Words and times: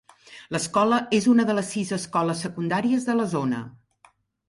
L'escola 0.55 0.97
és 1.17 1.27
una 1.35 1.45
de 1.51 1.57
les 1.59 1.71
sis 1.75 1.93
escoles 1.99 2.43
secundàries 2.47 3.09
de 3.11 3.19
la 3.23 3.33
zona. 3.39 3.65